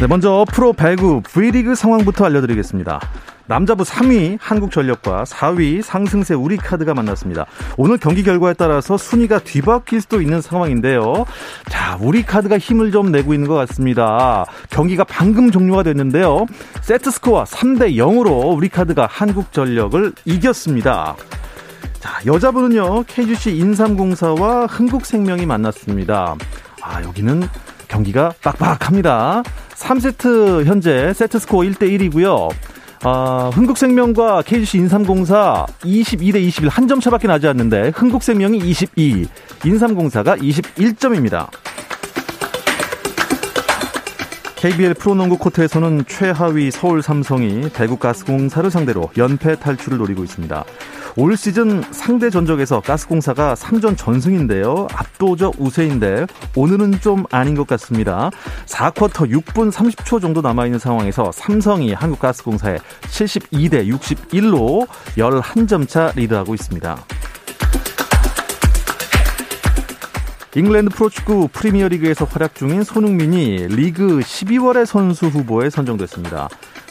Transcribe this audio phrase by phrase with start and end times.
[0.00, 3.00] 네, 먼저 프로 배구 V리그 상황부터 알려드리겠습니다.
[3.46, 7.46] 남자부 3위 한국전력과 4위 상승세 우리카드가 만났습니다.
[7.76, 11.26] 오늘 경기 결과에 따라서 순위가 뒤바뀔 수도 있는 상황인데요.
[11.68, 14.44] 자, 우리카드가 힘을 좀 내고 있는 것 같습니다.
[14.70, 16.46] 경기가 방금 종료가 됐는데요.
[16.82, 21.16] 세트 스코어 3대 0으로 우리카드가 한국전력을 이겼습니다.
[21.98, 26.36] 자, 여자분은요, KGC 인삼공사와 흥국생명이 만났습니다.
[26.82, 27.48] 아, 여기는
[27.88, 29.42] 경기가 빡빡합니다.
[29.74, 32.48] 3세트 현재 세트 스코어 1대 1이고요.
[33.04, 39.26] 아, 흥국생명과 KGC 인삼공사 22대 21 한 점 차밖에 나지 않는데 흥국생명이 22,
[39.64, 41.48] 인삼공사가 21점입니다.
[44.58, 50.64] KBL 프로농구 코트에서는 최하위 서울 삼성이 대구가스공사를 상대로 연패 탈출을 노리고 있습니다.
[51.16, 54.88] 올 시즌 상대 전적에서 가스공사가 3전 전승인데요.
[54.92, 58.30] 압도적 우세인데 오늘은 좀 아닌 것 같습니다.
[58.66, 66.98] 4쿼터 6분 30초 정도 남아있는 상황에서 삼성이 한국가스공사에 72대 61로 11점 차 리드하고 있습니다.
[70.58, 76.48] 잉글랜드 프로축구 프리미어리그에서 활약 중인 손흥민이 리그 12월의 선수 후보에 선정됐습니다.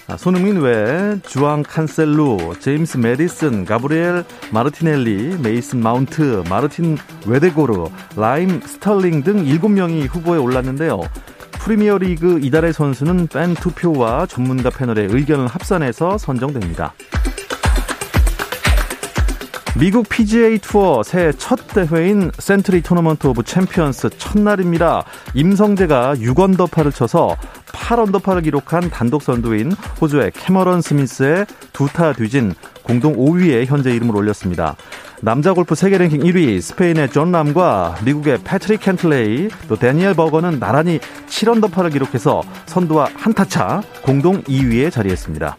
[0.08, 9.24] 아, 손흥민 외에 주앙 칸셀루, 제임스 매디슨, 가브리엘 마르티넬리, 메이슨 마운트, 마르틴 외데고르, 라힘 스털링
[9.24, 11.02] 등 7명이 후보에 올랐는데요.
[11.60, 16.94] 프리미어리그 이달의 선수는 팬 투표와 전문가 패널의 의견을 합산해서 선정됩니다.
[19.80, 25.04] 미국 PGA 투어 새해 첫 대회인 센트리 토너먼트 오브 챔피언스 첫날입니다.
[25.36, 33.92] 임성재가 6언더파를 쳐서 8언더파를 기록한 단독 선두인 호주의 캐머런 스미스의 두타 뒤진 공동 5위에 현재
[33.92, 34.76] 이름을 올렸습니다.
[35.22, 40.98] 남자 골프 세계 랭킹 1위 스페인의 존 람과 미국의 패트릭 캔틀레이 또 대니얼 버거는 나란히
[41.28, 45.56] 7언더파를 기록해서 선두와 한타차 공동 2위에 자리했습니다.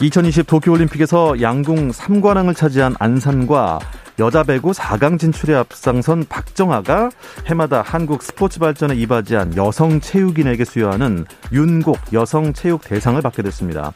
[0.00, 3.78] 2020 도쿄올림픽에서 양궁 3관왕을 차지한 안산과
[4.18, 7.10] 여자 배구 4강 진출에 앞장선 박정아가
[7.46, 13.92] 해마다 한국 스포츠 발전에 이바지한 여성 체육인에게 수여하는 윤곡 여성 체육 대상을 받게 됐습니다.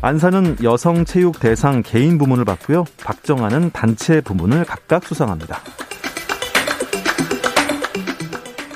[0.00, 2.84] 안산은 여성 체육 대상 개인 부문을 받고요.
[3.04, 5.60] 박정아는 단체 부문을 각각 수상합니다.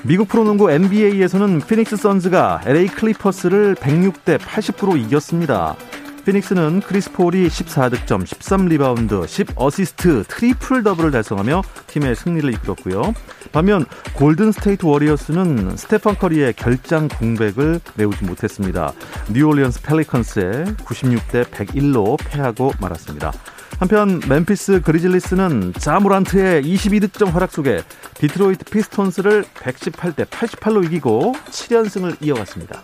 [0.04, 5.74] 미국 프로농구 NBA에서는 피닉스 선즈가 LA 클리퍼스를 106대 89로 이겼습니다.
[6.26, 13.14] 피닉스는 크리스 폴이 14득점, 13리바운드, 10어시스트, 트리플 더블을 달성하며 팀의 승리를 이끌었고요.
[13.52, 18.92] 반면 골든 스테이트 워리어스는 스테판 커리의 결장 공백을 메우지 못했습니다.
[19.32, 23.32] 뉴올리언스 펠리컨스에 96대 101로 패하고 말았습니다.
[23.78, 27.82] 한편 멤피스 그리즐리스는 자 모란트의 22득점 활약 속에
[28.14, 32.82] 디트로이트 피스톤스를 118대 88로 이기고 7연승을 이어갔습니다.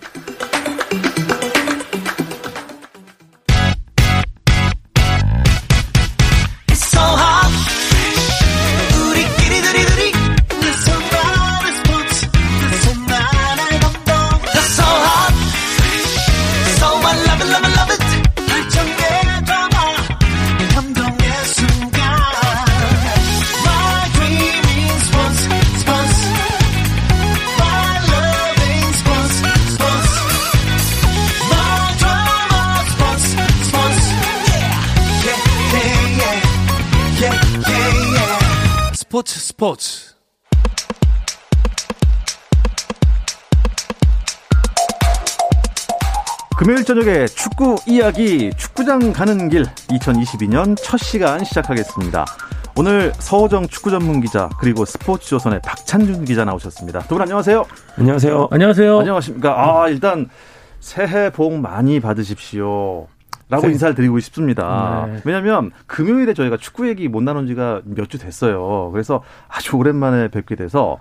[39.63, 40.17] 스포츠 스포츠
[46.59, 52.27] 금요일 저녁에 축구 이야기 축구장 가는 길 2022년 첫 시간 시작하겠습니다.
[52.77, 57.03] 오늘 서호정 축구 전문 기자 그리고 스포츠 조선의 박찬준 기자 나오셨습니다.
[57.03, 57.65] 두 분 안녕하세요.
[57.99, 58.49] 안녕하세요.
[58.51, 58.99] 안녕하세요.
[58.99, 59.83] 안녕하십니까.
[59.85, 60.29] 아, 일단
[60.81, 63.07] 새해 복 많이 받으십시오.
[63.53, 63.73] 라고 네.
[63.75, 65.07] 인사를 드리고 싶습니다.
[65.13, 65.21] 네.
[65.25, 68.91] 왜냐하면 금요일에 저희가 축구 얘기 못 나눈 지가 몇 주 됐어요.
[68.93, 70.99] 그래서 아주 오랜만에 뵙게 돼서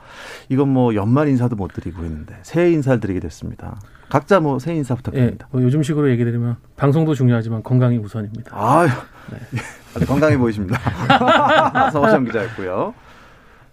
[0.49, 3.79] 이건 뭐 연말 인사도 못 드리고 있는데 새해 인사를 드리게 됐습니다.
[4.09, 5.45] 각자 뭐 새해 인사 부탁드립니다.
[5.45, 8.51] 네, 뭐 요즘식으로 얘기 드리면 방송도 중요하지만 건강이 우선입니다.
[8.53, 8.89] 아유,
[9.31, 10.05] 네.
[10.05, 10.77] 건강해 보이십니다.
[11.91, 12.93] 서호정 기자였고요.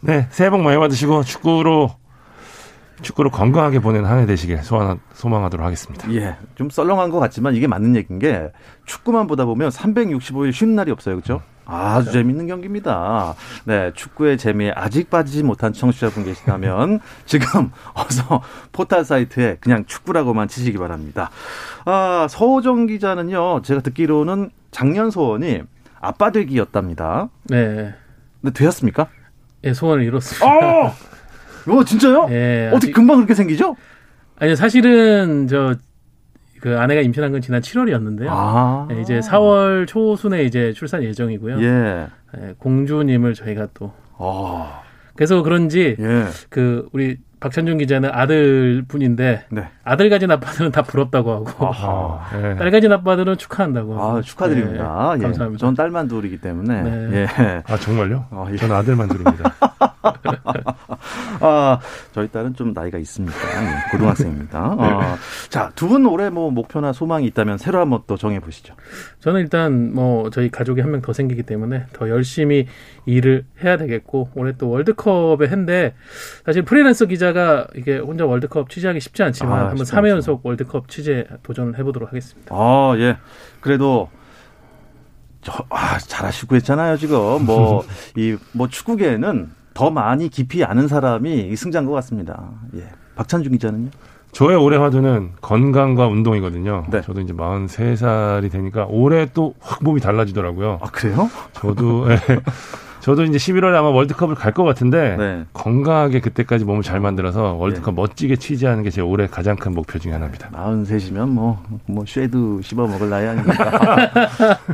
[0.01, 1.91] 네, 새해 복 많이 받으시고 축구로
[3.03, 6.12] 축구로 건강하게 보낸 한 해 되시길 소망, 소망하도록 하겠습니다.
[6.12, 8.50] 예, 좀 썰렁한 것 같지만 이게 맞는 얘기인 게
[8.87, 11.43] 축구만 보다 보면 365일 쉬는 날이 없어요, 그렇죠?
[11.71, 13.35] 아주 재밌는 경기입니다.
[13.65, 18.43] 네, 축구의 재미에 아직 빠지지 못한 청취자분 계시다면 지금 어서
[18.73, 21.31] 포탈 사이트에 그냥 축구라고만 치시기 바랍니다.
[21.85, 25.62] 아, 서호정 기자는요, 제가 듣기로는 작년 소원이
[26.01, 27.29] 아빠 되기였답니다.
[27.44, 27.94] 네.
[28.41, 29.09] 근데 되었습니까?
[29.65, 30.47] 예, 소원을 이뤘습니다.
[30.47, 30.94] 어!
[31.66, 32.28] 어, 진짜요?
[32.31, 33.76] 예, 어떻게 아직- 금방 그렇게 생기죠?
[34.38, 35.75] 아니 사실은 저
[36.60, 38.26] 그 아내가 임신한 건 지난 7월이었는데요.
[38.31, 38.87] 아.
[38.90, 41.62] 네, 이제 4월 초순에 이제 출산 예정이고요.
[41.62, 42.08] 예.
[42.37, 44.82] 예, 공주님을 저희가 또 어,
[45.14, 46.25] 그래서 그런지 예.
[46.50, 49.69] 그 우리 박찬준 기자는 아들 분인데 네.
[49.84, 52.26] 아들 가진 아빠들은 다 부럽다고 하고 아하.
[52.37, 52.56] 예.
[52.56, 53.96] 딸 가진 아빠들은 축하한다고.
[53.96, 54.16] 하고.
[54.19, 55.12] 아, 축하드립니다.
[55.14, 55.22] 네, 예.
[55.22, 55.60] 감사합니다.
[55.64, 56.82] 전 딸만 둘이기 때문에.
[56.82, 57.20] 네.
[57.38, 57.62] 예.
[57.69, 58.26] 아 정말요?
[58.32, 58.56] 어, 예.
[58.56, 59.55] 저는 아들만 둘입니다.
[61.41, 61.79] 아,
[62.12, 63.35] 저희 딸은 좀 나이가 있습니다.
[63.37, 64.73] 예, 고등학생입니다.
[64.79, 65.17] 어,
[65.49, 68.75] 자, 두 분 올해 뭐 목표나 소망이 있다면 새로 한번 또 정해 보시죠.
[69.21, 72.67] 저는 일단 뭐 저희 가족이 한 명 더 생기기 때문에 더 열심히
[73.06, 75.95] 일을 해야 되겠고 올해 또 월드컵의 해인데
[76.44, 80.09] 사실 프리랜서 기자가 이게 혼자 월드컵 취재하기 쉽지 않지만 아, 한번 쉽지 3회 않죠.
[80.09, 82.55] 연속 월드컵 취재 도전을 해 보도록 하겠습니다.
[82.55, 83.17] 아, 예.
[83.61, 84.11] 그래도
[85.41, 87.44] 저, 아, 잘하시고 했잖아요, 지금.
[87.47, 87.85] 뭐,
[88.17, 92.51] 이, 뭐, 축구계에는 더 많이 깊이 아는 사람이 승자인 것 같습니다.
[92.75, 92.89] 예.
[93.15, 93.91] 박찬중 기자는요?
[94.33, 96.87] 저의 올해 화두는 건강과 운동이거든요.
[96.91, 97.01] 네.
[97.01, 100.81] 저도 이제 43살이 되니까 올해 또 확 몸이 달라지더라고요.
[100.83, 101.31] 아, 그래요?
[101.53, 102.19] 저도 예.
[103.00, 105.45] 저도 이제 11월에 아마 월드컵을 갈 것 같은데 네.
[105.53, 110.12] 건강하게 그때까지 몸을 잘 만들어서 월드컵 멋지게 취재하는 게 제 올해 가장 큰 목표 중에
[110.12, 110.50] 하나입니다.
[110.50, 114.11] 43이면 뭐, 뭐, 쇠도 씹어 먹을 나이 아닙니까?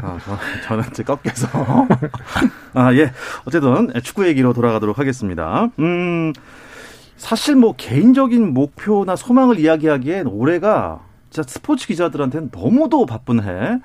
[0.02, 0.38] 아, 저,
[0.68, 1.48] 저는 이제 꺾여서.
[2.74, 3.12] 아, 예.
[3.44, 5.68] 어쨌든, 축구 얘기로 돌아가도록 하겠습니다.
[5.80, 6.32] 음,
[7.16, 11.00] 사실 뭐, 개인적인 목표나 소망을 이야기하기엔 올해가
[11.30, 13.80] 진짜 스포츠 기자들한테는 너무도 바쁜 해.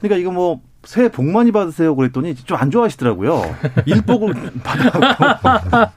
[0.00, 3.42] 그러니까 이거 뭐, 새해 복 많이 받으세요 그랬더니 좀 안 좋아하시더라고요.
[3.86, 5.90] 일복을 받아갖고.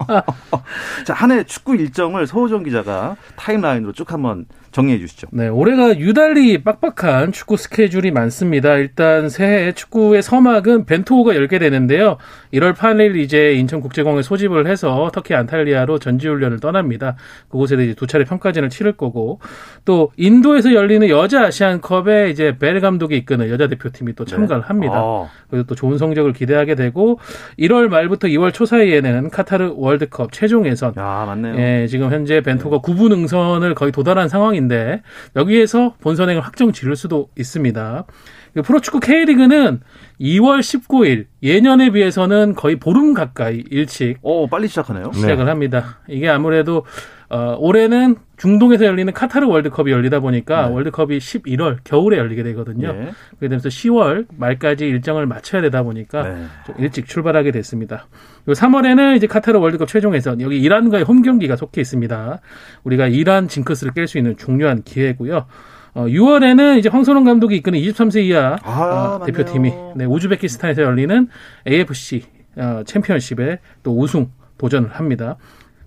[1.05, 5.27] 자, 한 해 축구 일정을 서호정 기자가 타임라인으로 쭉 한번 정리해 주시죠.
[5.31, 8.75] 네, 올해가 유달리 빡빡한 축구 스케줄이 많습니다.
[8.75, 12.17] 일단 새해 축구의 서막은 벤투호가 열게 되는데요.
[12.53, 17.15] 1월 8일 이제 인천국제공항에 소집을 해서 터키 안탈리아로 전지훈련을 떠납니다.
[17.49, 19.39] 그곳에 이제 두 차례 평가전을 치를 거고
[19.85, 25.01] 또 인도에서 열리는 여자 아시안컵에 이제 벨 감독이 이끄는 여자 대표팀이 또 참가를 합니다.
[25.01, 27.19] 어, 그리고 또 좋은 성적을 기대하게 되고
[27.57, 31.55] 1월 말부터 2월 초 사이에는 카타르 월드컵 최종 예선 야, 맞네요.
[31.57, 35.01] 예, 지금 현재 벤투가 9분 응선을 거의 도달한 상황 인데
[35.35, 38.05] 여기에서 본선행을 확정 지를 수도 있습니다.
[38.53, 39.81] 그 프로축구 K리그는
[40.19, 45.11] 2월 19일 예년에 비해서는 거의 보름 가까이 일찍 오, 빨리 시작하네요.
[45.13, 45.99] 시작을 합니다.
[46.07, 46.85] 이게 아무래도
[47.29, 50.73] 어, 올해는 중동에서 열리는 카타르 월드컵이 열리다 보니까 네.
[50.73, 52.87] 월드컵이 11월 겨울에 열리게 되거든요.
[52.87, 52.93] 예.
[52.93, 56.45] 그렇게 되면서 10월 말까지 일정을 맞춰야 되다 보니까 네.
[56.65, 58.07] 좀 일찍 출발하게 됐습니다.
[58.47, 62.39] 요 3월에는 이제 카타르 월드컵 최종에선 여기 이란과의 홈 경기가 속해 있습니다.
[62.83, 65.45] 우리가 이란 징크스를 깰 수 있는 중요한 기회고요.
[65.93, 69.25] 어, 6월에는 이제 황선홍 감독이 이끄는 23세 이하 아, 어.
[69.25, 71.27] 대표팀이 네, 우즈베키스탄에서 열리는
[71.67, 72.23] AFC
[72.57, 75.37] 어, 챔피언십에 또 우승 도전을 합니다.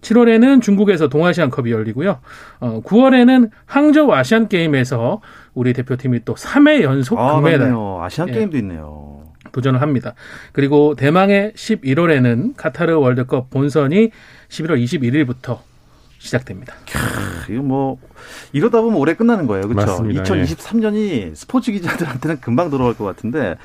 [0.02, 2.18] 7월에는 중국에서 동아시안컵이 열리고요.
[2.60, 5.20] 어, 9월에는 항저우 아시안 게임에서
[5.54, 8.02] 우리 대표팀이 또 3회 연속 아, 금메달 맞네요.
[8.02, 8.32] 아시안 예.
[8.32, 9.22] 게임도 있네요.
[9.52, 10.14] 도전을 합니다.
[10.52, 14.10] 그리고 대망의 11월에는 카타르 월드컵 본선이
[14.48, 15.58] 11월 21일부터
[16.18, 16.74] 시작됩니다.
[16.88, 17.98] 크, 이거 뭐
[18.52, 19.66] 이러다 보면 올해 끝나는 거예요.
[19.68, 19.86] 그렇죠?
[19.86, 20.22] 맞습니다.
[20.22, 23.56] 2023년이 스포츠 기자들한테는 금방 돌아올 것 같은데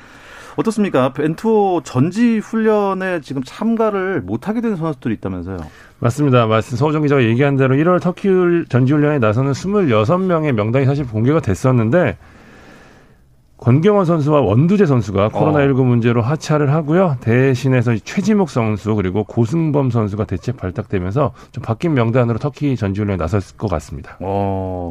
[0.58, 1.12] 어떻습니까?
[1.12, 5.58] 벤투 전지 훈련에 지금 참가를 못 하게 된 선수들이 있다면서요.
[6.00, 6.46] 맞습니다.
[6.46, 8.28] 말씀 서우정 기자가 얘기한 대로 1월 터키
[8.68, 12.18] 전지 훈련에 나서는 26명의 명단이 사실 공개가 됐었는데
[13.58, 17.18] 권경원 선수와 원두재 선수가 코로나19 문제로 하차를 하고요.
[17.20, 23.68] 대신해서 최지목 선수 그리고 고승범 선수가 대체 발탁되면서 좀 바뀐 명단으로 터키 전지훈련에 나섰을 것
[23.68, 24.16] 같습니다.
[24.20, 24.90] 어,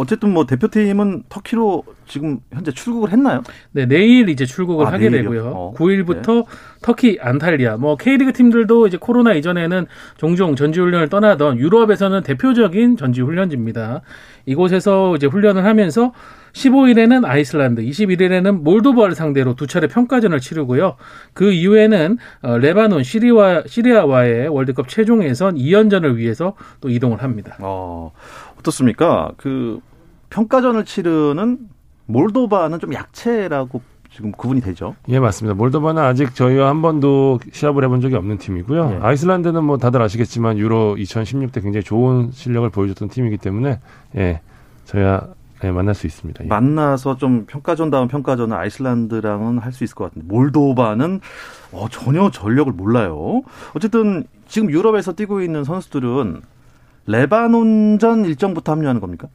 [0.00, 3.42] 어쨌든 뭐 대표팀은 터키로 지금 현재 출국을 했나요?
[3.72, 5.30] 네, 내일 이제 출국을 아, 하게 내일이요?
[5.30, 5.52] 되고요.
[5.54, 6.46] 어, 9일부터
[6.82, 13.20] 터키 안탈리아, 뭐 K리그 팀들도 이제 코로나 이전에는 종종 전지 훈련을 떠나던 유럽에서는 대표적인 전지
[13.20, 14.00] 훈련지입니다.
[14.46, 16.12] 이곳에서 이제 훈련을 하면서
[16.52, 20.96] 15일에는 아이슬란드, 21일에는 몰도바를 상대로 두 차례 평가전을 치르고요.
[21.32, 27.56] 그 이후에는 어, 레바논, 시리와, 시리아와의 월드컵 최종 예선 2연전을 위해서 또 이동을 합니다.
[27.60, 28.12] 어,
[28.58, 29.32] 어떻습니까?
[29.36, 29.80] 그
[30.30, 31.58] 평가전을 치르는
[32.06, 33.82] 몰도바는 좀 약체라고
[34.12, 34.96] 지금 구분이 되죠.
[35.08, 35.54] 예, 맞습니다.
[35.54, 38.90] 몰도바는 아직 저희와 한 번도 시합을 해본 적이 없는 팀이고요.
[38.94, 38.98] 예.
[39.06, 43.78] 아이슬란드는 뭐 다들 아시겠지만 유로 2016 때 굉장히 좋은 실력을 보여줬던 팀이기 때문에
[44.16, 44.40] 예,
[44.86, 45.28] 저희와
[45.62, 46.42] 예, 만날 수 있습니다.
[46.44, 46.48] 예.
[46.48, 51.20] 만나서 좀 평가전 다운 평가전은 아이슬란드랑은 할 수 있을 것 같은데 몰도바는
[51.70, 53.42] 어, 전혀 전력을 몰라요.
[53.76, 56.40] 어쨌든 지금 유럽에서 뛰고 있는 선수들은
[57.06, 59.28] 레바논전 일정부터 합류하는 겁니까?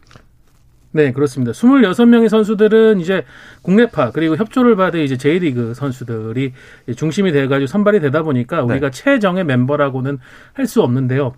[0.95, 1.51] 네, 그렇습니다.
[1.51, 3.25] 26명의 선수들은 이제
[3.63, 6.53] 국내파 그리고 협조를 받은 이제 J리그 선수들이
[6.95, 10.19] 중심이 돼 가지고 선발이 되다 보니까 우리가 최정의 멤버라고는
[10.53, 11.33] 할 수 없는데요.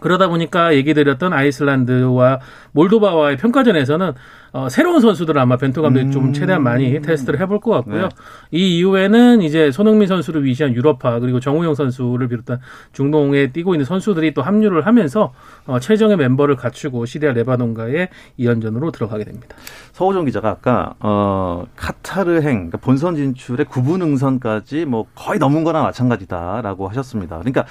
[0.00, 2.40] 그러다 보니까 얘기 드렸던 아이슬란드와
[2.72, 4.12] 몰도바와의 평가전에서는
[4.52, 6.10] 어, 새로운 선수들을 아마 벤투 감독이 음.
[6.10, 8.02] 좀 최대한 많이 테스트를 해볼 것 같고요.
[8.02, 8.08] 네.
[8.50, 12.58] 이 이후에는 이제 손흥민 선수를 위시한 유럽파 그리고 정우영 선수를 비롯한
[12.92, 15.32] 중동에 뛰고 있는 선수들이 또 합류를 하면서
[15.66, 18.08] 어, 최정의 멤버를 갖추고 시리아 레바논과의
[18.40, 19.56] 2연전으로 들어가게 됩니다.
[19.92, 26.88] 서호정 기자가 아까 어, 카타르행 그러니까 본선 진출의 9분 응선까지 뭐 거의 넘은 거나 마찬가지다라고
[26.88, 27.38] 하셨습니다.
[27.38, 27.66] 그러니까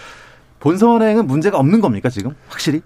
[0.59, 2.81] 본선행은 문제가 없는 겁니까 지금 확실히?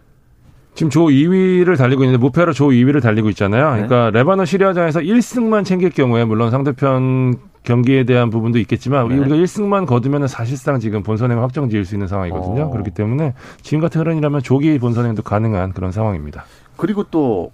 [0.75, 3.75] 지금 조 2위를 달리고 있는데 무패로 조 2위를 달리고 있잖아요.
[3.75, 3.87] 네.
[3.87, 9.17] 그러니까 레바논 시리아전에서 1승만 챙길 경우에 물론 상대편 경기에 대한 부분도 있겠지만 네.
[9.17, 12.63] 우리가 1승만 거두면 사실상 지금 본선행 확정 지을 수 있는 상황이거든요.
[12.63, 12.69] 어.
[12.71, 16.45] 그렇기 때문에 지금 같은 흐름이라면 조기 본선행도 가능한 그런 상황입니다.
[16.75, 17.51] 그리고 또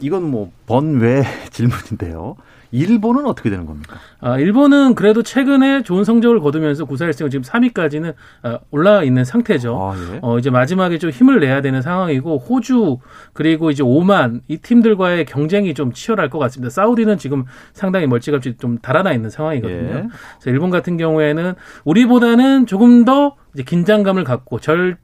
[0.00, 2.36] 이건 뭐 번외 질문인데요.
[2.70, 3.96] 일본은 어떻게 되는 겁니까?
[4.20, 9.78] 아, 일본은 그래도 최근에 좋은 성적을 거두면서 구사일승 지금 3위까지는 아, 올라와 있는 상태죠.
[9.80, 10.18] 아, 예.
[10.22, 12.98] 어, 이제 마지막에 좀 힘을 내야 되는 상황이고, 호주,
[13.32, 16.70] 그리고 이제 오만, 이 팀들과의 경쟁이 좀 치열할 것 같습니다.
[16.70, 19.78] 사우디는 지금 상당히 멀찌감치 좀 달아나 있는 상황이거든요.
[19.78, 20.08] 예.
[20.38, 21.54] 그래서 일본 같은 경우에는
[21.84, 24.98] 우리보다는 조금 더 이제 긴장감을 갖고 절,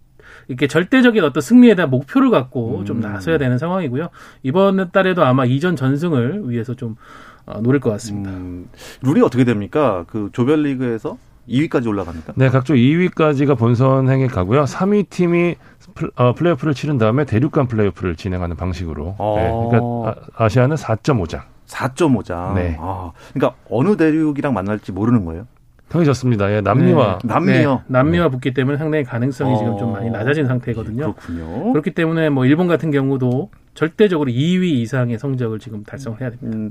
[0.48, 2.84] 이렇게 절대적인 어떤 승리에 대한 목표를 갖고 음.
[2.84, 4.08] 좀 나서야 되는 상황이고요.
[4.42, 7.31] 이번 달에도 아마 이전 전승을 위해서 좀 어,
[7.62, 8.30] 노릴 것 같습니다.
[8.30, 8.68] 음,
[9.02, 10.04] 룰이 어떻게 됩니까?
[10.06, 11.18] 그 조별리그에서
[11.48, 12.34] 2위까지 올라갑니까?
[12.36, 14.64] 네, 각조 2위까지가 본선행에 가고요.
[14.64, 15.56] 3위 팀이
[15.94, 19.16] 플- 어, 플레이오프를 치른 다음에 대륙간 플레이오프를 진행하는 방식으로.
[19.18, 19.34] 어.
[19.36, 21.40] 네, 그러니까 아, 아시아는 4.5장.
[21.66, 22.54] 4.5장.
[22.54, 22.76] 네.
[22.78, 25.46] 아, 그러니까 어느 대륙이랑 만날지 모르는 거예요.
[25.90, 26.50] 형이졌습니다.
[26.52, 27.28] 예, 남미와 네.
[27.28, 27.74] 남미요.
[27.74, 30.12] 네, 남미와 붙기 때문에 상당히 가능성이 지금 좀 많이 어.
[30.12, 31.12] 낮아진 상태거든요.
[31.14, 31.72] 그렇군요.
[31.72, 36.56] 그렇기 때문에 뭐 일본 같은 경우도 절대적으로 2위 이상의 성적을 지금 달성을 해야 됩니다.
[36.56, 36.70] 음,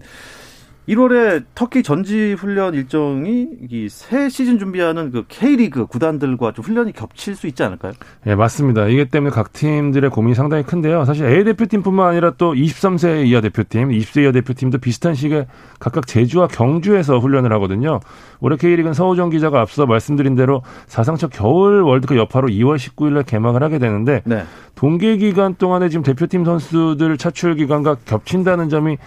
[0.89, 7.35] 1월에 터키 전지 훈련 일정이 이 새 시즌 준비하는 그 K리그 구단들과 좀 훈련이 겹칠
[7.35, 7.93] 수 있지 않을까요?
[8.25, 8.87] 예, 맞습니다.
[8.87, 11.05] 이게 때문에 각 팀들의 고민이 상당히 큰데요.
[11.05, 15.45] 사실 A 대표팀뿐만 아니라 또 23세 이하 대표팀, 20세 이하 대표팀도 비슷한 시기에
[15.79, 17.99] 각각 제주와 경주에서 훈련을 하거든요.
[18.39, 23.61] 올해 K리그는 서우정 기자가 앞서 말씀드린 대로 사상 첫 겨울 월드컵 여파로 2월 19일에 개막을
[23.63, 24.43] 하게 되는데 네.
[24.75, 29.03] 동계 기간 동안에 지금 대표팀 선수들 차출 기간과 겹친다는 점이 다-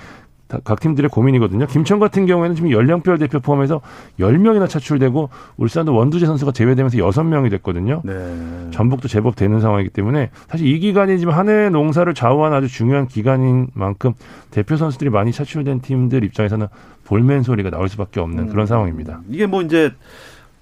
[0.64, 1.66] 각 팀들의 고민이거든요.
[1.66, 3.80] 김천 같은 경우에는 지금 연령별 대표 포함해서
[4.18, 8.02] 10명이나 차출되고 울산도 원두재 선수가 제외되면서 6명이 됐거든요.
[8.04, 8.68] 네.
[8.70, 13.06] 전북도 제법 되는 상황이기 때문에 사실 이 기간이 지금 한 해 농사를 좌우하는 아주 중요한
[13.06, 14.12] 기간인 만큼
[14.50, 16.66] 대표 선수들이 많이 차출된 팀들 입장에서는
[17.04, 19.20] 볼멘 소리가 나올 수밖에 없는 그런 상황입니다.
[19.28, 19.92] 이게 뭐 이제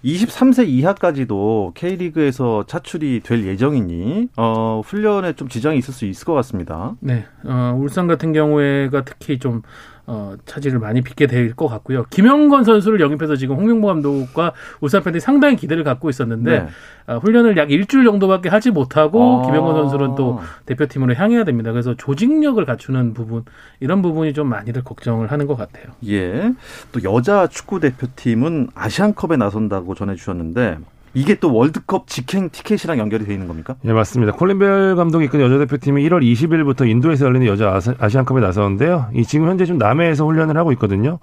[0.05, 6.97] 23세 이하까지도 K리그에서 차출이 될 예정이니 어, 훈련에 좀 지장이 있을 수 있을 것 같습니다.
[7.01, 9.63] 네, 어, 울산 같은 경우에가 특히 좀
[10.07, 12.05] 어, 차질을 많이 빚게 될 것 같고요.
[12.11, 16.69] 김영건 선수를 영입해서 지금 홍명보 감독과 울산 팬들이 상당히 기대를 갖고 있었는데 네.
[17.07, 19.47] 어, 훈련을 약 일주일 정도밖에 하지 못하고 아.
[19.47, 21.73] 김영건 선수는 또 대표팀으로 향해야 됩니다.
[21.73, 23.45] 그래서 조직력을 갖추는 부분
[23.81, 25.87] 이런 부분이 좀 많이들 걱정을 하는 것 같아요.
[26.09, 26.53] 예.
[26.93, 30.79] 또 여자 축구 대표팀은 아시안컵에 나선다고 전해주셨는데
[31.15, 33.77] 이게 또 월드컵 직행 티켓이랑 연결이 돼 있는 겁니까?
[33.85, 34.33] 예, 맞습니다.
[34.33, 39.09] 콜린 벨 감독이 이끈 여자 대표팀이 1월 20일부터 인도에서 열리는 여자 아시- 아시안컵에 나서는데요.
[39.15, 41.19] 이 지금 현재 좀 남해에서 훈련을 하고 있거든요.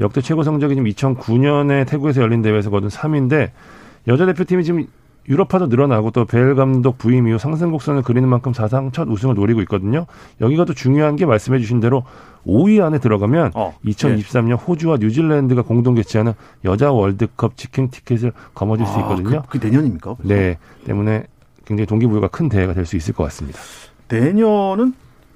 [0.00, 3.50] 역대 최고 성적이 지금 2009년에 태국에서 열린 대회에서 거둔 3위인데
[4.08, 4.86] 여자 대표팀이 지금
[5.28, 10.06] 유럽파도 늘어나고 또벨 감독 부임 이후 상승 곡선을 그리는 만큼 사상 첫 우승을 노리고 있거든요.
[10.40, 12.04] 여기가 또 중요한 게 말씀해 주신 대로
[12.46, 18.92] 5위 안에 들어가면 어, 2023년 호주와 뉴질랜드가 공동 개최하는 여자 월드컵 직행 티켓을 거머쥘 수
[18.92, 19.42] 아, 있거든요.
[19.48, 20.14] 그, 그 내년입니까?
[20.14, 20.28] 벌써?
[20.28, 21.24] 네, 때문에
[21.64, 23.58] 굉장히 동기부여가 큰 대회가 될 수 있을 것 같습니다.
[24.08, 24.92] 내년은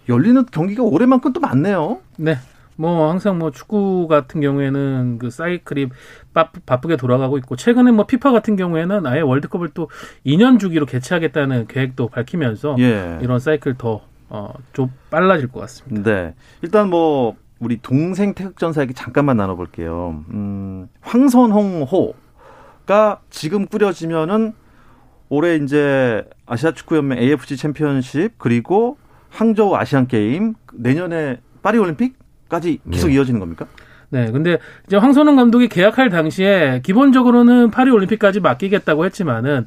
[0.09, 1.99] 열리는 경기가 올해만큼 또 많네요.
[2.19, 2.37] 네.
[2.81, 5.89] 뭐 항상 뭐 축구 같은 경우에는 그 사이클이
[6.33, 9.91] 바, 바쁘게 돌아가고 있고 최근에 뭐 피파 같은 경우에는 아예 월드컵을 또
[10.25, 13.19] 2년 주기로 개최하겠다는 계획도 밝히면서 예.
[13.21, 16.09] 이런 사이클 더 어, 좀 빨라질 것 같습니다.
[16.09, 16.35] 네.
[16.63, 20.25] 일단 뭐 우리 동생 태극전사 얘기 잠깐만 나눠볼게요.
[20.31, 22.13] 음, 황선홍호가
[23.29, 24.55] 지금 꾸려지면은
[25.31, 28.99] 올해 이제 아시아 축구연맹 AFC 챔피언십 그리고
[29.31, 32.17] 항저우 아시안 게임 내년에 파리 올림픽
[32.49, 33.15] 까지 계속 네.
[33.15, 33.67] 이어지는 겁니까?
[34.11, 39.67] 네, 근데 이제 황선홍 감독이 계약할 당시에 기본적으로는 파리 올림픽까지 맡기겠다고 했지만은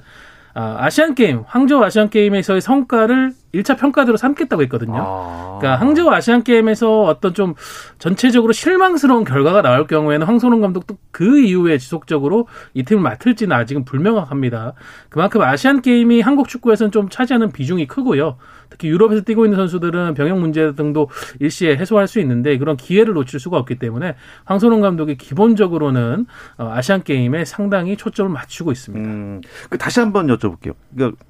[0.54, 4.98] 아, 아시안 게임, 항저우 아시안 게임에서의 성과를 1차 평가대로 삼겠다고 했거든요.
[4.98, 5.58] 아.
[5.60, 7.54] 그러니까 항저우 아시안 게임에서 어떤 좀
[8.00, 14.74] 전체적으로 실망스러운 결과가 나올 경우에는 황선홍 감독도 그 이후에 지속적으로 이 팀을 맡을지는 아직은 불명확합니다.
[15.10, 18.38] 그만큼 아시안 게임이 한국 축구에서는 좀 차지하는 비중이 크고요.
[18.72, 21.10] 특히 유럽에서 뛰고 있는 선수들은 병역 문제 등도
[21.40, 26.26] 일시에 해소할 수 있는데 그런 기회를 놓칠 수가 없기 때문에 황선홍 감독이 기본적으로는
[26.58, 29.08] 어, 아시안 게임에 상당히 초점을 맞추고 있습니다.
[29.08, 30.74] 음, 그 다시 한번 여쭤볼게요.
[30.96, 31.24] 그러니까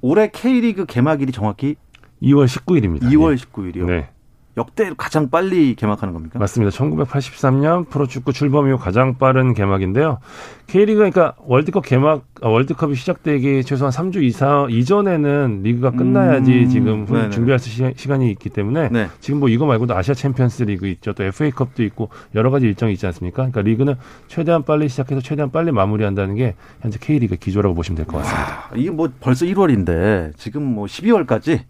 [0.00, 1.76] 올해 K리그 개막일이 정확히
[2.22, 3.02] 2월 19일입니다.
[3.02, 3.84] 2월 19일이요.
[3.84, 4.10] 네.
[4.56, 6.38] 역대 가장 빨리 개막하는 겁니까?
[6.38, 6.74] 맞습니다.
[6.74, 10.18] 1983년 프로축구 출범 이후 가장 빠른 개막인데요.
[10.66, 17.04] K리그 그러니까 월드컵 개막 아, 월드컵이 시작되기 최소한 3주 이상 이전에는 리그가 끝나야지 음, 지금
[17.04, 17.30] 네네.
[17.30, 19.08] 준비할 수 시, 시간 이 있기 때문에 네.
[19.20, 21.12] 지금 뭐 이거 말고도 아시아 챔피언스 리그 있죠.
[21.12, 23.36] 또 FA컵도 있고 여러 가지 일정이 있지 않습니까?
[23.36, 23.94] 그러니까 리그는
[24.26, 28.68] 최대한 빨리 시작해서 최대한 빨리 마무리한다는 게 현재 K리그 기조라고 보시면 될 것 같습니다.
[28.70, 31.60] 아, 이게 뭐 벌써 1월인데 지금 뭐 12월까지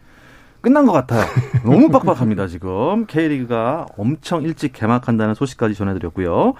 [0.67, 1.25] 끝난 것 같아요.
[1.63, 3.07] 너무 빡빡합니다, 지금.
[3.07, 6.55] K리그가 엄청 일찍 개막한다는 소식까지 전해드렸고요.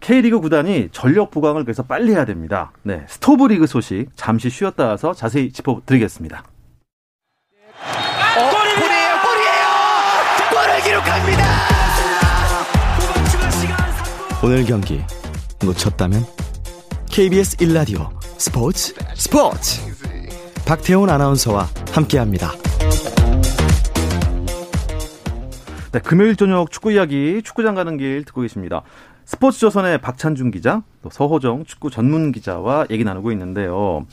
[0.00, 2.72] K리그 구단이 전력 부강을 그래서 빨리 해야 됩니다.
[2.82, 3.04] 네.
[3.08, 6.44] 스토브 리그 소식 잠시 쉬었다 와서 자세히 짚어드리겠습니다.
[8.32, 9.66] 골이에요, 골이에요!
[10.50, 11.44] 골을 기록합니다!
[14.42, 15.02] 오늘 경기
[15.62, 16.24] 놓쳤다면
[17.10, 19.82] KBS 1라디오 스포츠 스포츠
[20.64, 22.61] 박태훈 아나운서와 함께합니다.
[25.92, 28.80] 네, 금요일 저녁 축구 이야기 축구장 가는 길 듣고 계십니다.
[29.26, 34.06] 스포츠 조선의 박찬준 기자, 또 서호정 축구 전문 기자와 얘기 나누고 있는데요.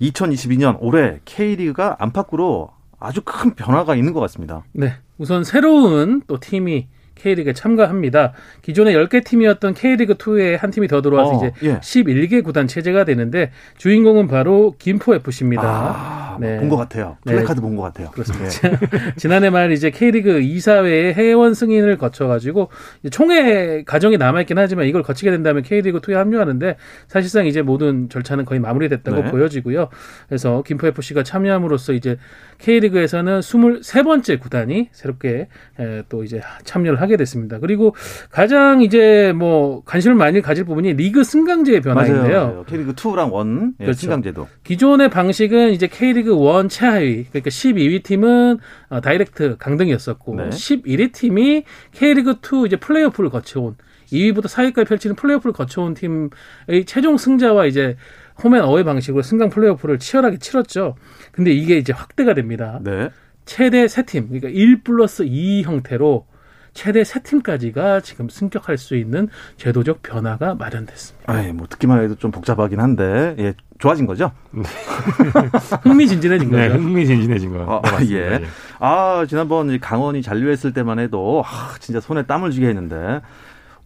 [0.00, 4.64] 2022년 올해 K리그가 안팎으로 아주 큰 변화가 있는 것 같습니다.
[4.72, 4.94] 네.
[5.18, 8.32] 우선 새로운 또 팀이 K리그에 참가합니다.
[8.62, 11.80] 기존에 10개 팀이었던 K리그2에 한 팀이 더 들어와서 어, 이제 예.
[11.80, 15.62] 11개 구단 체제가 되는데 주인공은 바로 김포FC입니다.
[15.64, 16.58] 아, 네.
[16.58, 17.16] 본것 같아요.
[17.24, 17.32] 네.
[17.34, 18.10] 플래카드 본것 같아요.
[18.10, 18.48] 그렇습니다.
[18.48, 19.14] 네.
[19.16, 22.68] 지난해 말 이제 K리그 이사회의 회원 승인을 거쳐가지고
[23.10, 26.76] 총회 과정이 남아있긴 하지만 이걸 거치게 된다면 K리그 2에 합류하는데
[27.08, 29.30] 사실상 이제 모든 절차는 거의 마무리됐다고 네.
[29.30, 29.88] 보여지고요.
[30.28, 32.18] 그래서 김포 FC가 참여함으로써 이제
[32.58, 35.48] K리그에서는 23번째 구단이 새롭게
[35.78, 37.60] 에, 또 이제 참여를 하게 됐습니다.
[37.60, 37.94] 그리고
[38.30, 42.46] 가장 이제 뭐 관심을 많이 가질 부분이 리그 승강제의 변화인데요.
[42.46, 42.64] 맞아요.
[42.66, 44.00] K리그 2랑 1 예, 그렇죠.
[44.00, 44.48] 승강제도.
[44.64, 50.48] 기존의 방식은 이제 K리그 1 최하위, 그러니까 12위 팀은 어, direct 강등이었었고, 네.
[50.48, 53.76] 11위 팀이 K리그 2 이제 플레이오프를 거쳐온
[54.12, 57.96] 2위부터 4위까지 펼치는 플레이오프를 거쳐온 팀의 최종 승자와 이제
[58.42, 60.96] home and away 방식으로 승강 플레이오프를 치열하게 치렀죠.
[61.32, 62.80] 근데 이게 이제 확대가 됩니다.
[62.82, 63.10] 네.
[63.44, 66.26] 최대 세 팀, 그러니까 1 플러스 2 형태로
[66.76, 71.32] 최대 세 팀까지가 지금 승격할 수 있는 제도적 변화가 마련됐습니다.
[71.32, 74.30] 아이, 뭐 듣기만 해도 좀 복잡하긴 한데 예, 좋아진 거죠?
[75.82, 76.60] 흥미진진해진 거죠.
[76.62, 77.62] 네, 흥미진진해진 거.
[77.76, 78.14] 아, 맞습니다.
[78.14, 78.44] 예.
[78.78, 83.20] 아, 지난번 이 강원이 잔류했을 때만 해도 아, 진짜 손에 땀을 쥐게 했는데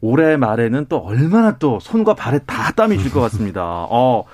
[0.01, 3.63] 올해 말에는 또 얼마나 또 손과 발에 다 땀이 질 것 같습니다.
[3.89, 4.25] 어,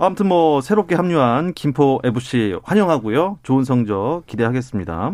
[0.00, 3.38] 아무튼 뭐 새롭게 합류한 김포 FC 환영하고요.
[3.44, 5.12] 좋은 성적 기대하겠습니다.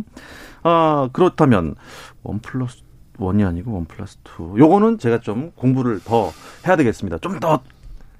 [0.62, 1.74] 아, 그렇다면
[2.22, 2.85] one plus
[3.18, 4.54] one이 아니고 one plus two.
[4.58, 6.32] 요거는 제가 좀 공부를 더
[6.66, 7.18] 해야 되겠습니다.
[7.18, 7.60] 좀 더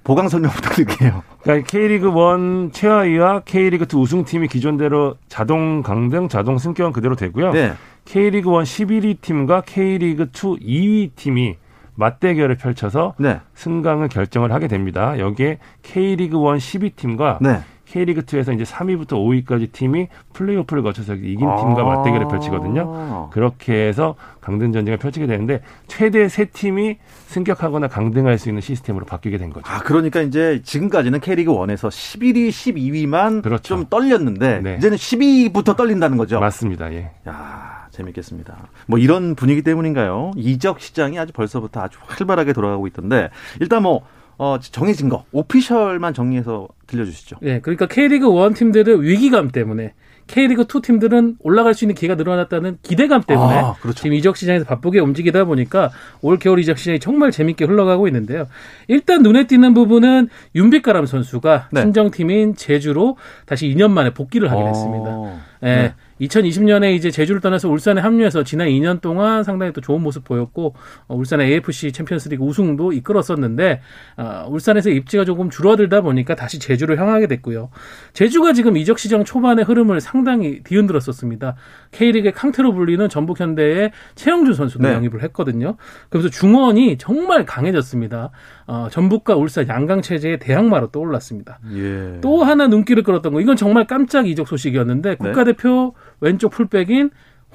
[0.06, 1.24] 보강 설명 부탁드릴게요.
[1.42, 7.50] 그러니까 K리그 1 최하위와 K리그 2 우승팀이 기존대로 자동 강등, 자동 승격은 그대로 되고요.
[7.50, 7.72] 네.
[8.04, 11.56] K리그 1 11위 팀과 K리그 2 2위 팀이
[11.96, 13.40] 맞대결을 펼쳐서 네.
[13.54, 15.18] 승강을 결정을 하게 됩니다.
[15.18, 17.62] 여기에 K리그 1 10위 팀과 네.
[17.86, 21.84] K리그 2에서 이제 3위부터 5위까지 팀이 플레이오프를 거쳐서 이긴 팀과 아.
[21.84, 23.30] 맞대결을 펼치거든요.
[23.32, 29.38] 그렇게 해서 강등 전쟁을 펼치게 되는데 최대 세 팀이 승격하거나 강등할 수 있는 시스템으로 바뀌게
[29.38, 29.70] 된 거죠.
[29.70, 33.62] 아, 그러니까 이제 지금까지는 K리그 1에서 11위, 12위만 그렇죠.
[33.62, 34.76] 좀 떨렸는데 네.
[34.76, 36.40] 이제는 10위부터 떨린다는 거죠.
[36.40, 36.92] 맞습니다.
[36.92, 37.10] 예.
[37.28, 38.68] 야, 재밌겠습니다.
[38.86, 40.32] 뭐 이런 분위기 때문인가요?
[40.36, 44.02] 이적 시장이 아주 벌써부터 아주 활발하게 돌아가고 있던데 일단 뭐
[44.38, 47.36] 어, 정해진 거 오피셜만 정리해서 들려주시죠.
[47.42, 49.94] 예, 그러니까 K리그 1 팀들은 위기감 때문에
[50.26, 54.02] K리그 2 팀들은 올라갈 수 있는 기회가 늘어났다는 기대감 때문에 아, 그렇죠.
[54.02, 58.46] 지금 이적 시장에서 바쁘게 움직이다 보니까 올 겨울 이적 시장이 정말 재밌게 흘러가고 있는데요.
[58.88, 61.82] 일단 눈에 띄는 부분은 윤빛가람 선수가 네.
[61.82, 65.10] 친정팀인 제주로 다시 2년 만에 복귀를 하게 됐습니다.
[65.10, 65.94] 어, 예, 네.
[66.20, 70.74] 2020년에 이제 제주를 떠나서 울산에 합류해서 지난 2년 동안 상당히 또 좋은 모습 보였고
[71.08, 73.80] 어, 울산의 AFC 챔피언스리그 우승도 이끌었었는데
[74.16, 77.70] 어, 울산에서 입지가 조금 줄어들다 보니까 다시 제주를 향하게 됐고요.
[78.12, 81.56] 제주가 지금 이적 시장 초반의 흐름을 상당히 뒤흔들었었습니다.
[81.92, 84.94] K리그의 강태로 불리는 전북 현대의 최영준 선수도 네.
[84.94, 85.76] 영입을 했거든요.
[86.08, 88.30] 그래서 중원이 정말 강해졌습니다.
[88.66, 91.58] 어, 전북과 울산 양강 체제의 대항마로 떠올랐습니다.
[91.74, 92.20] 예.
[92.20, 95.16] 또 하나 눈길을 끌었던 거 이건 정말 깜짝 이적 소식이었는데 네.
[95.16, 97.10] 국가대표 왼쪽 풀백인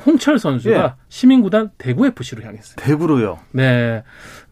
[0.06, 0.94] 홍철 선수가 예.
[1.10, 2.76] 시민구단 대구 FC로 향했어요.
[2.78, 3.40] 대구로요.
[3.52, 4.04] 네,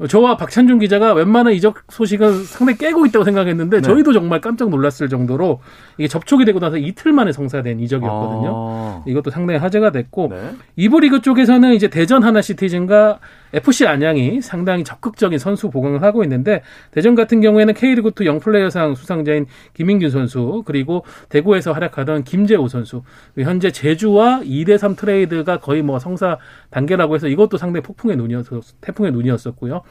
[0.08, 3.82] 저와 박찬준 기자가 웬만한 이적 소식은 상당히 깨고 있다고 생각했는데 네.
[3.82, 5.62] 저희도 정말 깜짝 놀랐을 정도로
[5.98, 8.54] 이게 접촉이 되고 나서 이틀 만에 성사된 이적이었거든요.
[8.54, 9.04] 아.
[9.08, 10.52] 이것도 상당히 화제가 됐고 네.
[10.76, 13.20] 이부 리그 쪽에서는 이제 대전 하나 시티즌과
[13.54, 19.46] FC 안양이 상당히 적극적인 선수 보강을 하고 있는데 대전 같은 경우에는 K리그 2 영플레이어상 수상자인
[19.74, 26.38] 김인균 선수 그리고 대구에서 활약하던 김재호 선수 그리고 현재 제주와 2대3 트레이드가 거의 뭐 성사
[26.70, 28.46] 단계라고 해서 이것도 상당히 폭풍의 눈이었
[28.82, 29.82] 태풍의 눈이었었고요.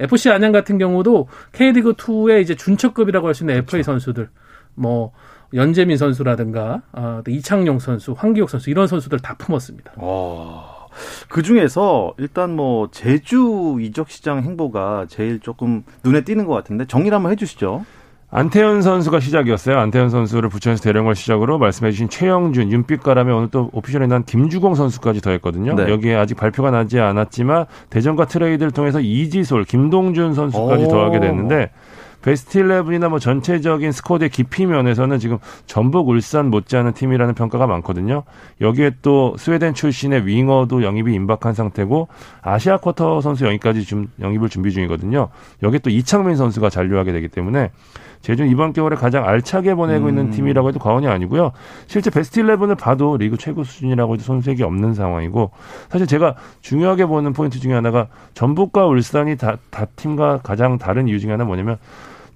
[0.00, 4.28] FC 안양 같은 경우도 K리그 2의 이제 준척급이라고 할 수 있는 FA 선수들
[4.74, 5.12] 뭐
[5.54, 9.92] 연재민 선수라든가 아, 또 이창용 선수, 황기옥 선수 이런 선수들 다 품었습니다.
[9.96, 10.77] 어.
[11.28, 17.14] 그 중에서 일단 뭐 제주 이적 시장 행보가 제일 조금 눈에 띄는 것 같은데 정리를
[17.14, 17.84] 한번 해주시죠.
[18.30, 19.78] 안태현 선수가 시작이었어요.
[19.78, 25.22] 안태현 선수를 부천에서 데려온 걸 시작으로 말씀해주신 최영준, 윤빛가람에 오늘 또 오피셜에 난 김주공 선수까지
[25.22, 25.74] 더했거든요.
[25.74, 25.88] 네.
[25.90, 30.88] 여기에 아직 발표가 나지 않았지만 대전과 트레이드를 통해서 이지솔, 김동준 선수까지 오.
[30.88, 31.70] 더하게 됐는데
[32.22, 38.24] 베스트 11이나 뭐 전체적인 squad의 깊이 면에서는 지금 전북 울산 못지않은 팀이라는 평가가 많거든요.
[38.60, 42.08] 여기에 또 스웨덴 출신의 winger도 영입이 임박한 상태고
[42.42, 45.28] 아시아 쿼터 선수 영입까지 좀 영입을 준비 중이거든요.
[45.62, 47.70] 여기에 또 이창민 선수가 잔류하게 되기 때문에
[48.20, 50.08] 제주는 이번 겨울에 가장 알차게 보내고 음.
[50.10, 51.52] 있는 팀이라고 해도 과언이 아니고요.
[51.86, 55.50] 실제 베스트 11을 봐도 리그 최고 수준이라고 해도 손색이 없는 상황이고
[55.88, 61.20] 사실 제가 중요하게 보는 포인트 중에 하나가 전북과 울산이 타, 타 팀과 가장 다른 이유
[61.20, 61.78] 중에 하나 뭐냐면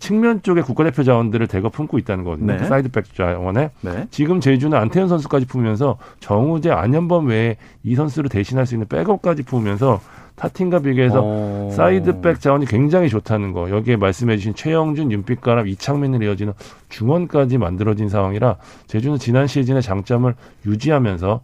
[0.02, 2.54] 측면 쪽에 국가대표 자원들을 대거 품고 있다는 거거든요.
[2.54, 2.64] 네.
[2.64, 4.08] side back 자원에 네.
[4.10, 10.00] 지금 제주는 안태현 선수까지 품으면서 정우재, 안현범 외에 이 선수를 대신할 수 있는 백업까지 품으면서
[10.42, 11.70] 타팀과 비교해서 어.
[11.72, 13.70] side back 자원이 굉장히 좋다는 거.
[13.70, 16.52] 여기에 말씀해주신 최영준, 윤빛가람, 이창민을 이어지는
[16.88, 18.56] 중원까지 만들어진 상황이라
[18.88, 20.34] 제주는 지난 시즌의 장점을
[20.66, 21.40] 유지하면서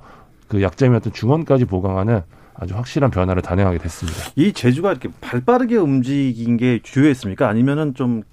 [0.49, 2.23] 그 약점이었던 중원까지 보강하는
[2.55, 4.19] 아주 확실한 변화를 단행하게 됐습니다.
[4.35, 7.49] 이 제주가 이렇게 발빠르게 움직인 게 주요했습니까?
[7.49, 8.25] 아니면은 좀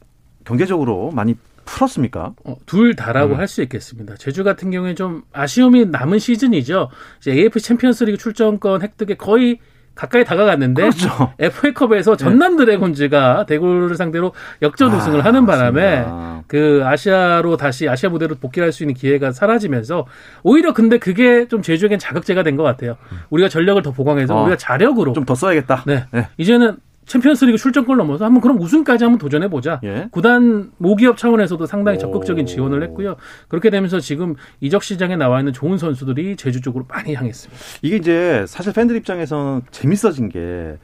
[0.45, 2.33] 경제적으로 많이 풀었습니까?
[2.43, 3.39] 어, 둘 다라고 음.
[3.39, 4.15] 할수 있겠습니다.
[4.15, 6.89] 제주 같은 경우에 좀 아쉬움이 남은 시즌이죠.
[7.19, 9.59] 이제 AF 챔피언스리그 출전권 획득에 거의
[9.95, 11.33] 가까이 다가갔는데 그렇죠.
[11.39, 16.43] FA컵에서 전남 드래곤즈가 대구를 상대로 역전 아, 우승을 하는 바람에 맞습니다.
[16.47, 20.05] 그 아시아로 다시 아시아 무대로 복귀할 수 있는 기회가 사라지면서
[20.43, 22.95] 오히려 근데 그게 좀 제주에겐 자극제가 된 것 같아요.
[23.29, 25.83] 우리가 전력을 더 보강해서 어, 우리가 자력으로 좀 더 써야겠다.
[25.87, 26.05] 네.
[26.11, 26.27] 네.
[26.37, 29.79] 이제는 챔피언스리그 출전권 넘어서 한번 그럼 우승까지 한번 도전해 보자.
[29.83, 30.07] 예.
[30.11, 32.01] 구단 모기업 차원에서도 상당히 오.
[32.01, 33.15] 적극적인 지원을 했고요.
[33.47, 37.61] 그렇게 되면서 지금 이적 시장에 나와 있는 좋은 선수들이 제주 쪽으로 많이 향했습니다.
[37.83, 40.77] 이게 이제 사실 팬들 입장에서는 재밌어진 게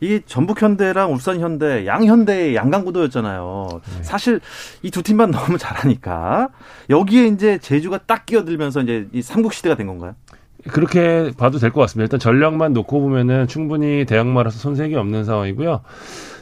[0.00, 3.68] 이게 전북 현대랑 울산 현대, 양 현대의 양강 구도였잖아요.
[3.96, 4.02] 네.
[4.02, 4.40] 사실
[4.82, 6.48] 이 두 팀만 너무 잘하니까
[6.90, 10.14] 여기에 이제 제주가 딱 끼어들면서 이제 이 삼국 시대가 된 건가요?
[10.70, 12.04] 그렇게 봐도 될 것 같습니다.
[12.04, 15.80] 일단 전력만 놓고 보면은 충분히 대항마라서 손색이 없는 상황이고요.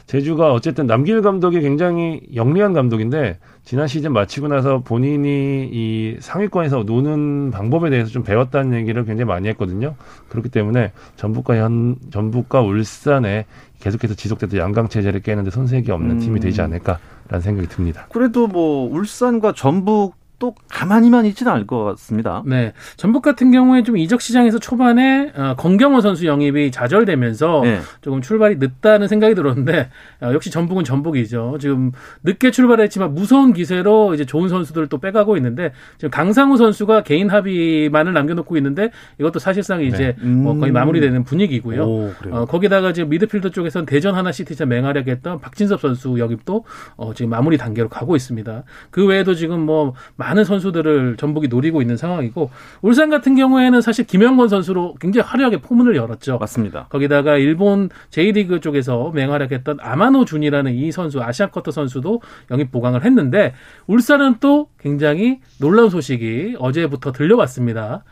[0.07, 7.49] 제주가 어쨌든 남길 감독이 굉장히 영리한 감독인데 지난 시즌 마치고 나서 본인이 이 상위권에서 노는
[7.49, 9.95] 방법에 대해서 좀 배웠다는 얘기를 굉장히 많이 했거든요.
[10.29, 13.45] 그렇기 때문에 전북과 현 전북과 울산에
[13.79, 16.19] 계속해서 지속됐던 양강 체제를 깨는데 손색이 없는 음.
[16.19, 18.05] 팀이 되지 않을까라는 생각이 듭니다.
[18.11, 22.43] 그래도 뭐 울산과 전북 또 가만히만 있지는 않을 것 같습니다.
[22.45, 22.73] 네.
[22.97, 27.79] 전북 같은 경우에 좀 이적 시장에서 초반에 어, 건경원 선수 영입이 좌절되면서 네.
[28.01, 29.89] 조금 출발이 늦다는 생각이 들었는데
[30.21, 31.57] 어, 역시 전북은 전북이죠.
[31.59, 31.91] 지금
[32.23, 38.13] 늦게 출발했지만 무서운 기세로 이제 좋은 선수들을 또 빼가고 있는데 지금 강상우 선수가 개인 합의만을
[38.13, 40.43] 남겨놓고 있는데 이것도 사실상 이제 음.
[40.43, 41.83] 뭐 거의 마무리되는 분위기고요.
[41.83, 42.11] 오.
[42.31, 46.65] 어, 거기다가 지금 미드필더 쪽에서는 대전 하나 시티즌 맹활약 했던 박진섭 선수 영입도
[46.97, 48.63] 어, 지금 마무리 단계로 가고 있습니다.
[48.91, 49.93] 그 외에도 지금 뭐
[50.25, 52.49] 많은 선수들을 전북이 노리고 있는 상황이고
[52.81, 56.39] 울산 같은 경우에는 사실 김영권 선수로 굉장히 화려하게 포문을 열었죠.
[56.39, 56.87] 맞습니다.
[56.89, 63.53] 거기다가 일본 J리그 쪽에서 맹활약했던 아마노 준이라는 이 선수 아시아 쿼터 선수도 영입 보강을 했는데
[63.85, 68.03] 울산은 또 굉장히 놀라운 소식이 어제부터 들려왔습니다.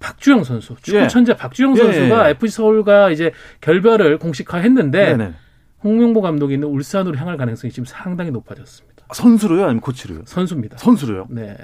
[0.00, 1.06] 박주영 선수 축구 예.
[1.06, 2.30] 천재 박주영 예, 선수가 예.
[2.30, 5.34] FC 서울과 이제 결별을 공식화했는데 네네.
[5.84, 8.93] 홍명보 감독이 있는 울산으로 향할 가능성이 지금 상당히 높아졌습니다.
[9.12, 10.22] 선수로요, 아니면 코치로요?
[10.26, 10.78] 선수입니다.
[10.78, 11.26] 선수로요.
[11.30, 11.56] 네.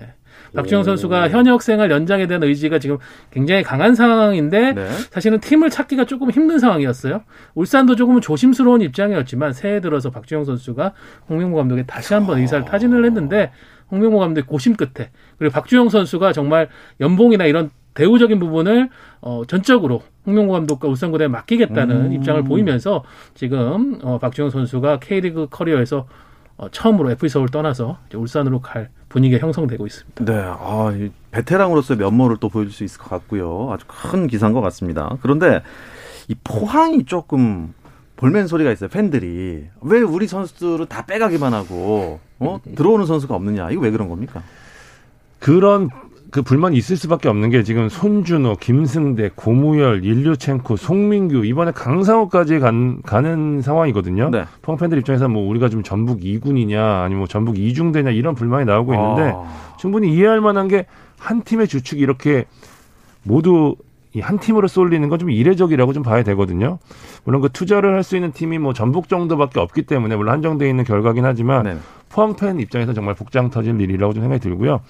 [0.55, 2.98] 박주영 선수가 현역 생활 연장에 대한 의지가 지금
[3.31, 4.88] 굉장히 강한 상황인데 네.
[5.11, 7.22] 사실은 팀을 찾기가 조금 힘든 상황이었어요.
[7.55, 10.92] 울산도 조금은 조심스러운 입장이었지만 새해 들어서 박주영 선수가
[11.29, 13.53] 홍명보 감독에 다시 한번 의사를 타진을 했는데
[13.90, 16.68] 홍명보 감독의 고심 끝에 그리고 박주영 선수가 정말
[17.00, 18.88] 연봉이나 이런 대우적인 부분을
[19.20, 22.12] 어, 전적으로 홍명보 감독과 울산고대에 맡기겠다는 음.
[22.12, 26.07] 입장을 보이면서 지금 어, 박주영 선수가 K리그 커리어에서
[26.60, 30.24] 어, 처음으로 FC 서울 떠나서 울산으로 갈 분위기가 형성되고 있습니다.
[30.26, 33.70] 네, 아, 이 베테랑으로서의 면모를 또 보여줄 수 있을 것 같고요.
[33.72, 35.16] 아주 큰 기사인 것 같습니다.
[35.22, 35.62] 그런데
[36.28, 37.72] 이 포항이 조금
[38.16, 38.90] 볼멘 소리가 있어요.
[38.90, 42.60] 팬들이 왜 우리 선수들은 다 빼가기만 하고 어?
[42.76, 43.70] 들어오는 선수가 없느냐?
[43.70, 44.42] 이거 왜 그런 겁니까?
[45.38, 45.88] 그런
[46.30, 53.02] 그 불만이 있을 수밖에 없는 게 지금 손준호, 김승대, 고무열, 일류첸코, 송민규 이번에 강상호까지 간,
[53.02, 54.30] 가는 상황이거든요.
[54.30, 54.44] 네.
[54.62, 58.94] 포항 팬들 입장에서 뭐 우리가 좀 전북 2군이냐 아니면 뭐 전북 2중대냐 이런 불만이 나오고
[58.94, 60.86] 있는데 아, 충분히 이해할 만한 게
[61.20, 62.46] 한 팀의 주축이 이렇게
[63.22, 63.76] 모두
[64.12, 66.78] 이한 팀으로 쏠리는 건 좀 이례적이라고 좀 봐야 되거든요.
[67.24, 70.82] 물론 그 투자를 할 수 있는 팀이 뭐 전북 정도밖에 없기 때문에 물론 한정돼 있는
[70.84, 71.76] 결과긴 하지만 네.
[72.08, 74.80] 포항 팬 입장에서 정말 복장 터질 일이라고 좀 생각이 들고요.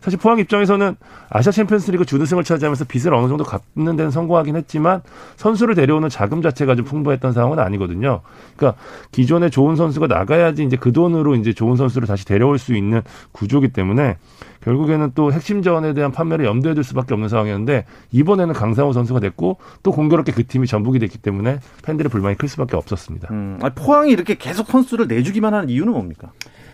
[0.00, 0.96] 사실 포항 입장에서는
[1.28, 5.02] 아시아 챔피언스리그 준우승을 차지하면서 빚을 어느 정도 갚는 데는 성공하긴 했지만
[5.36, 8.20] 선수를 데려오는 자금 자체가 좀 풍부했던 상황은 아니거든요.
[8.56, 8.80] 그러니까
[9.12, 13.68] 기존에 좋은 선수가 나가야지 이제 그 돈으로 이제 좋은 선수를 다시 데려올 수 있는 구조기
[13.68, 14.16] 때문에
[14.62, 19.58] 결국에는 또 핵심 자원에 대한 판매를 염두에 둘 수밖에 없는 상황이었는데 이번에는 강상호 선수가 됐고
[19.82, 23.28] 또 공교롭게 그 팀이 전북이 됐기 때문에 팬들의 불만이 클 수밖에 없었습니다.
[23.30, 26.32] 음, 아니, 포항이 이렇게 계속 선수를 내주기만 하는 이유는 뭡니까?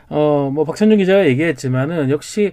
[0.08, 2.52] 어, 뭐 박찬준 기자가 얘기했지만은 역시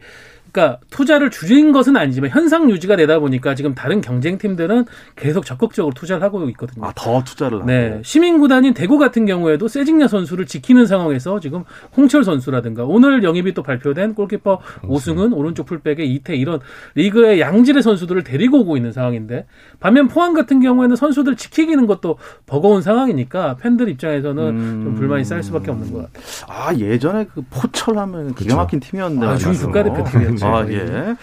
[0.53, 4.85] 그러니까 투자를 줄인 것은 아니지만 현상 유지가 되다 보니까 지금 다른 경쟁 팀들은
[5.15, 6.85] 계속 적극적으로 투자를 하고 있거든요.
[6.85, 7.65] 아, 더 투자를 하고.
[7.65, 7.99] 네.
[8.03, 11.63] 시민 구단인 대구 같은 경우에도 세징야 선수를 지키는 상황에서 지금
[11.97, 16.59] 홍철 선수라든가 오늘 영입이 또 발표된 골키퍼 오승은 오른쪽 풀백의 이태 이런
[16.93, 19.47] 리그의 양질의 선수들을 데리고 오고 있는 상황인데
[19.79, 24.95] 반면 포항 같은 경우에는 선수들 지키기는 것도 버거운 상황이니까 팬들 입장에서는 좀 음.
[24.95, 26.23] 불만이 쌓일 수밖에 없는 것 같아요.
[26.47, 29.25] 아, 예전에 그 포철 하면 기가 막힌 팀이었는데.
[29.25, 29.35] 아.
[29.37, 30.42] 중위 국가대표팀이었죠.
[30.47, 31.15] 아, 예.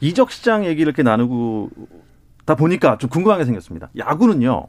[0.00, 1.70] 이적 시장 얘기를 이렇게 나누고
[2.44, 3.90] 다 보니까 좀 궁금한 게 생겼습니다.
[3.96, 4.66] 야구는요.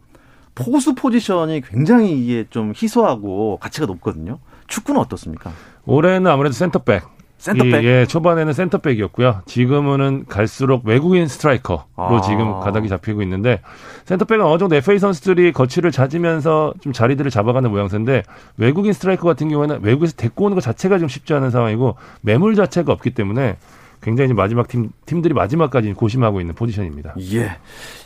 [0.56, 4.39] 포수 포지션이 굉장히 이게 좀 희소하고 가치가 높거든요.
[4.68, 5.52] 축구는 어떻습니까?
[5.86, 7.04] 올해는 아무래도 center back.
[7.44, 7.84] center back?
[7.84, 9.42] 이, 예, 초반에는 center back이었고요.
[9.46, 12.22] 지금은 갈수록 외국인 스트라이커로 아.
[12.22, 13.60] 지금 가닥이 잡히고 있는데
[14.06, 18.24] center back은 어느 정도 FA 선수들이 거취를 찾으면서 좀 자리들을 잡아가는 모양새인데
[18.56, 22.94] 외국인 스트라이커 같은 경우에는 외국에서 데리고 오는 것 자체가 좀 쉽지 않은 상황이고 매물 자체가
[22.94, 23.58] 없기 때문에
[24.04, 27.16] 굉장히 마지막 팀 팀들이 마지막까지 고심하고 있는 포지션입니다.
[27.32, 27.58] 예.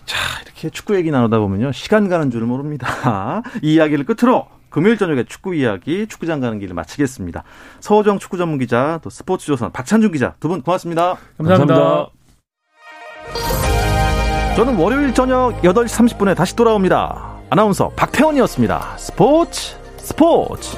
[0.06, 1.72] 자, 이렇게 축구 얘기 나누다 보면요.
[1.72, 3.42] 시간 가는 줄을 모릅니다.
[3.64, 7.44] 이 이야기를 끝으로 금요일 저녁에 축구 이야기, 축구장 가는 길을 마치겠습니다.
[7.80, 11.16] 서호정 축구 전문 기자, 또 스포츠조선 박찬준 기자 두 분 고맙습니다.
[11.38, 12.08] 감사합니다.
[14.56, 17.38] 저는 월요일 저녁 8시 30분에 다시 돌아옵니다.
[17.50, 18.96] 아나운서 박태원이었습니다.
[18.98, 20.78] 스포츠 스포츠.